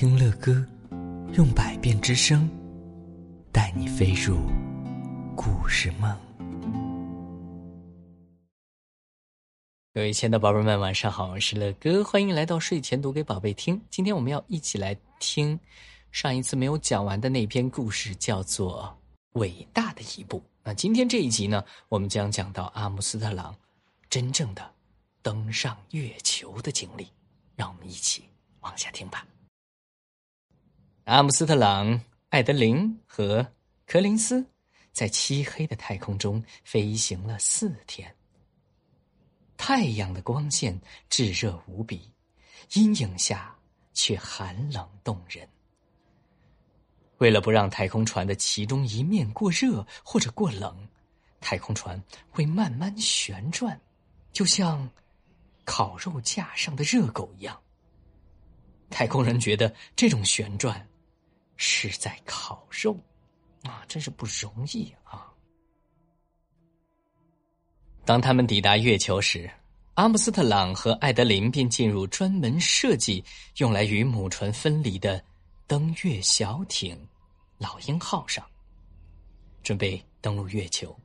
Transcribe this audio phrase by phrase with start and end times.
[0.00, 0.64] 听乐歌，
[1.32, 2.48] 用百变之声，
[3.52, 4.36] 带你飞入
[5.34, 6.16] 故事梦。
[9.92, 13.82] 各位亲爱的宝贝们，晚上好，我是乐哥，欢迎来到睡前读给宝贝听。
[13.90, 15.58] 今天我们要一起来听
[16.12, 18.96] 上一次没有讲完的那篇故事，叫做
[19.40, 20.38] 《伟大的一步》。
[20.62, 23.52] 那今天这一集呢，我们将讲到阿姆斯特朗
[24.08, 24.64] 真正的
[25.22, 27.08] 登上月球的经历。
[27.56, 28.22] 让我们一起
[28.60, 29.26] 往下听吧。
[31.08, 31.98] 阿姆斯特朗、
[32.28, 33.54] 艾德林和
[33.86, 34.46] 柯林斯
[34.92, 38.14] 在漆黑的太空中飞行了四天。
[39.56, 42.12] 太阳的光线炙热无比，
[42.74, 43.56] 阴影下
[43.94, 45.48] 却寒冷动人。
[47.16, 50.86] 为了不让太空船的其中一面过热或者过冷，
[51.40, 53.80] 太空船会慢慢旋转，
[54.30, 54.86] 就像
[55.64, 57.58] 烤肉架上的热狗一样。
[58.90, 60.86] 太空人觉得这种旋转。
[61.58, 62.98] 是在烤肉，
[63.64, 65.30] 啊，真是不容易啊！
[68.04, 69.50] 当他们抵达月球时，
[69.94, 73.22] 阿姆斯特朗和艾德林便进入专门设计
[73.56, 75.22] 用来与母船分离的
[75.66, 76.96] 登月小艇
[77.58, 78.42] “老鹰号”上，
[79.62, 80.96] 准备登陆月球。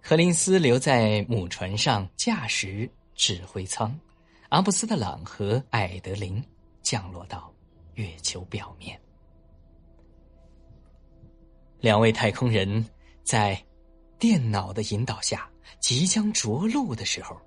[0.00, 3.98] 柯林斯留在母船上驾驶指挥舱，
[4.50, 6.42] 阿姆斯特朗和艾德林
[6.82, 7.53] 降落到。
[7.94, 9.00] 月球表面，
[11.80, 12.84] 两位太空人
[13.22, 13.62] 在
[14.18, 15.48] 电脑的引导下
[15.80, 17.40] 即将着陆的时候，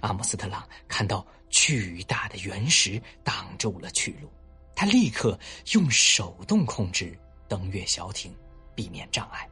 [0.00, 4.30] 阿姆斯特朗看到巨大的原石挡住了去路，
[4.74, 5.38] 他立刻
[5.72, 7.18] 用手动控制
[7.48, 8.32] 登月小艇，
[8.74, 9.48] 避免障碍。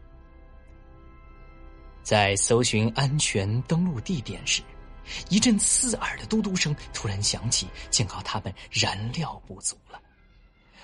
[2.03, 4.63] 在搜寻安全登陆地点时，
[5.29, 10.01] 一阵刺耳的嘟嘟声突然响起，警告他们燃料不足了。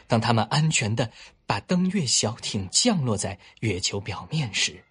[0.07, 1.11] 当他们安全的
[1.47, 4.83] 把登月小艇降落在月球表面时，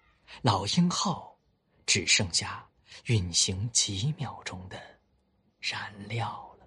[0.42, 1.36] 老鹰号
[1.86, 2.66] 只剩下
[3.06, 4.80] 运行几秒钟的
[5.60, 6.66] 燃料了。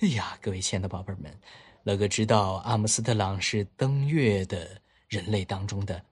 [0.00, 1.34] 哎呀，各位亲爱的宝贝们，
[1.82, 6.04] 乐哥知道阿姆斯特朗是登月的人类当中的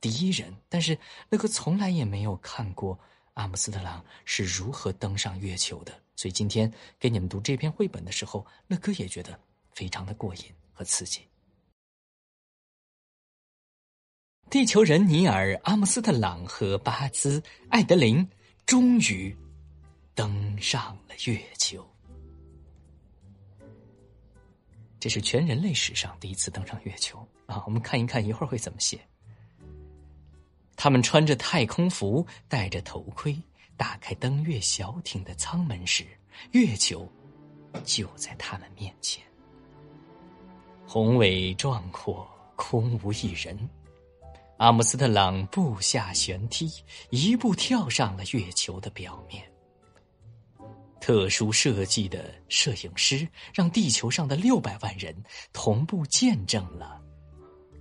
[0.00, 0.98] 第一人，但是
[1.30, 2.98] 乐哥从来也没有看过
[3.34, 5.92] 阿姆斯特朗是如何登上月球的。
[6.14, 9.38] 所以今天给你们读这篇绘本的时候，乐哥也觉得。
[9.76, 10.42] 非常的过瘾
[10.72, 11.20] 和刺激。
[14.48, 17.38] 地球人尼尔·阿姆斯特朗和巴兹·
[17.68, 18.26] 艾德林
[18.64, 19.36] 终于
[20.14, 21.86] 登上了月球。
[24.98, 27.62] 这是全人类史上第一次登上月球啊！
[27.66, 28.98] 我们看一看一会儿会怎么写。
[30.74, 33.38] 他们穿着太空服，戴着头盔，
[33.76, 36.06] 打开登月小艇的舱门时，
[36.52, 37.06] 月球
[37.84, 39.22] 就在他们面前。
[40.88, 43.58] 宏伟壮阔，空无一人。
[44.58, 46.70] 阿姆斯特朗步下旋梯，
[47.10, 49.44] 一步跳上了月球的表面。
[51.00, 55.14] 特殊设计的摄影师让地球上的六百万人
[55.52, 57.02] 同步见证了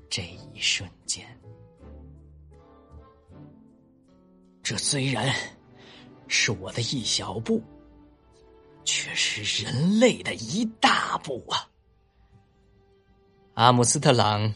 [0.10, 1.26] 这一瞬间。
[4.64, 5.32] 这虽然
[6.28, 7.62] 是我的一小步，
[8.84, 11.70] 却是人类的一大步啊！
[13.56, 14.54] 阿姆斯特朗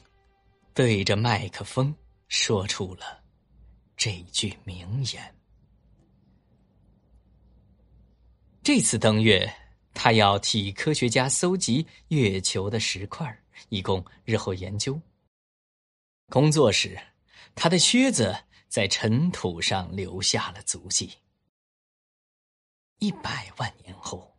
[0.73, 1.95] 对着麦克风
[2.27, 3.23] 说出了
[3.95, 5.35] 这句名言。
[8.61, 9.49] 这次登月，
[9.93, 14.99] 他要替科学家搜集月球的石块，以供日后研究。
[16.27, 16.99] 工作时，
[17.55, 18.35] 他的靴子
[18.67, 21.09] 在尘土上留下了足迹。
[22.97, 24.37] 一百万年后，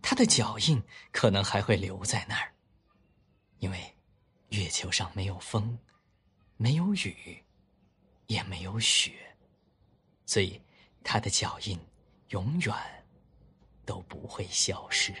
[0.00, 0.80] 他的脚印
[1.10, 2.54] 可能还会留在那儿，
[3.58, 3.95] 因为。
[4.50, 5.78] 月球上没有风，
[6.56, 7.44] 没有雨，
[8.26, 9.12] 也没有雪，
[10.24, 10.60] 所以
[11.02, 11.78] 他的脚印
[12.28, 12.74] 永远
[13.84, 15.12] 都不会消失。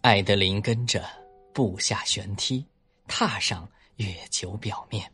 [0.00, 1.04] 艾德林跟着
[1.52, 2.64] 步下旋梯，
[3.06, 5.12] 踏上月球表面。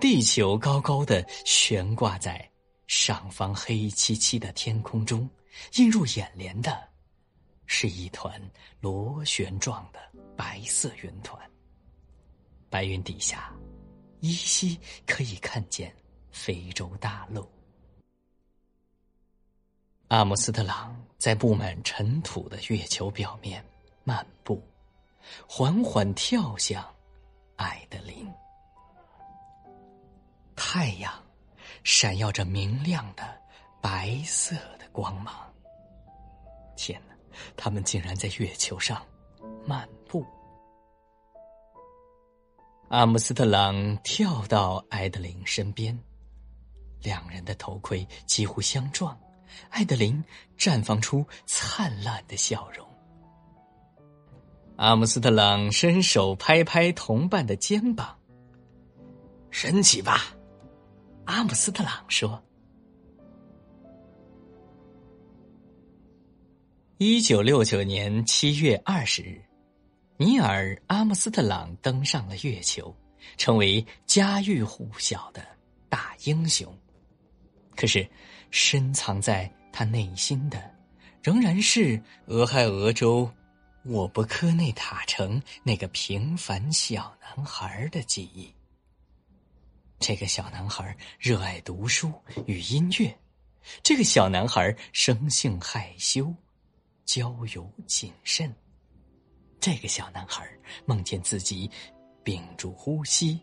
[0.00, 2.50] 地球高高的悬挂在
[2.88, 5.28] 上方黑漆漆的天空中，
[5.74, 6.91] 映入眼帘的。
[7.66, 8.40] 是一团
[8.80, 10.00] 螺旋状的
[10.36, 11.40] 白色云团。
[12.68, 13.52] 白云底下，
[14.20, 15.94] 依稀可以看见
[16.30, 17.46] 非洲大陆。
[20.08, 23.64] 阿姆斯特朗在布满尘土的月球表面
[24.04, 24.62] 漫步，
[25.48, 26.84] 缓缓跳向
[27.56, 28.30] 爱德林。
[30.54, 31.12] 太阳
[31.82, 33.40] 闪耀着明亮的
[33.80, 35.34] 白色的光芒。
[36.76, 37.11] 天哪！
[37.56, 39.04] 他们竟然在月球上
[39.66, 40.24] 漫步。
[42.88, 45.98] 阿姆斯特朗跳到艾德琳身边，
[47.00, 49.18] 两人的头盔几乎相撞。
[49.70, 50.22] 艾德琳
[50.58, 52.86] 绽放出灿烂的笑容。
[54.76, 58.18] 阿姆斯特朗伸手拍拍同伴的肩膀
[59.50, 60.34] ：“神奇吧？”
[61.26, 62.42] 阿姆斯特朗说。
[67.04, 69.42] 一九六九年七月二十日，
[70.18, 72.96] 尼尔·阿姆斯特朗登上了月球，
[73.36, 75.44] 成为家喻户晓的
[75.88, 76.72] 大英雄。
[77.74, 78.08] 可是，
[78.52, 80.62] 深藏在他内心的，
[81.24, 83.28] 仍然是俄亥俄州
[83.86, 88.48] 沃伯科内塔城那个平凡小男孩的记忆。
[89.98, 92.12] 这个小男孩热爱读书
[92.46, 93.12] 与音乐，
[93.82, 96.32] 这个小男孩生性害羞。
[97.12, 98.50] 交友谨慎。
[99.60, 100.48] 这个小男孩
[100.86, 101.70] 梦见自己
[102.24, 103.38] 屏住呼吸，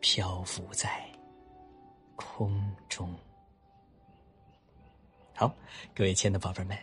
[0.00, 1.10] 漂浮在
[2.16, 3.18] 空中。
[5.34, 5.50] 好，
[5.94, 6.76] 各位亲爱的宝贝们，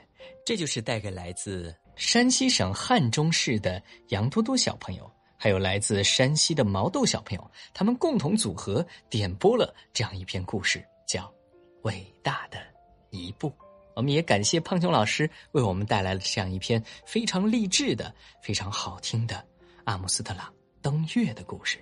[0.44, 5.08] 这就是带给来自山西省汉中市的杨多多小朋友，
[5.38, 11.26] 还有来自山西的毛豆小朋友，他们共同组合点播了这样一篇故事，叫
[11.84, 12.58] 《伟大的
[13.12, 13.48] 一步》。
[14.00, 19.46] 我们也感谢胖熊老师为我们带来了这样一篇非常励志的、非常好听的
[19.84, 20.50] 阿姆斯特朗
[20.82, 21.78] 登月的故事。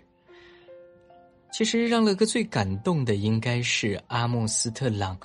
[1.54, 5.16] 其实让乐哥最感动的应该是阿姆斯特朗，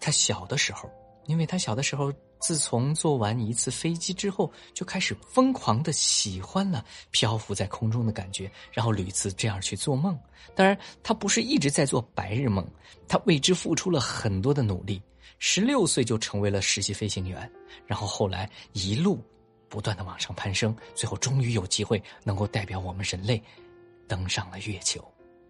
[0.00, 0.90] 他小的时候，
[1.26, 2.10] 因为他小的时候
[2.40, 10.18] 自从坐完一次飞机之后，就开始疯狂的喜欢了漂浮在空中的感觉，然后屡次这样去做梦。
[10.54, 12.66] 当然，他不是一直在做白日梦，
[13.06, 15.02] 他为之付出了很多的努力。
[15.38, 17.50] 十六岁就成为了实习飞行员，
[17.86, 19.22] 然后后来一路
[19.68, 23.42] 不断的往上攀升，最后终于有机会能够代表我们人类
[24.08, 25.04] 登上了月球，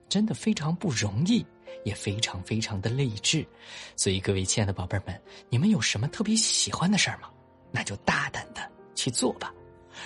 [0.08, 1.44] 真的非常不容易，
[1.84, 3.46] 也非常非常的励志。
[3.94, 7.30] 所以各位亲爱的宝贝们，你们有什么特别喜欢的事儿吗？
[7.70, 9.52] 那就大胆的去做吧。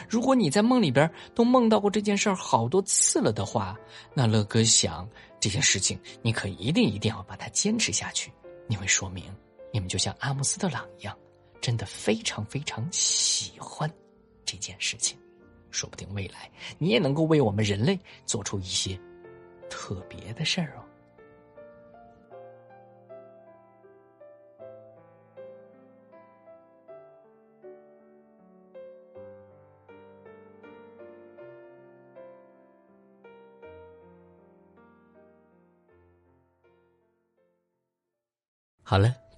[0.09, 3.77] 如果你在梦里边都梦到过这件事儿好多次了的话，
[4.15, 5.09] 那乐哥想
[5.41, 8.33] 这件事情你可一定一定要把它坚持下去，
[8.69, 9.25] 你会说明。
[9.73, 11.17] 你们就像阿姆斯特朗一样，
[11.61, 13.91] 真的非常非常喜欢
[14.45, 15.19] 这件事情，
[15.71, 18.99] 说不定未来你也能够为我们人类做出一些
[19.69, 20.85] 特别的事儿哦。
[38.83, 39.30] 好了。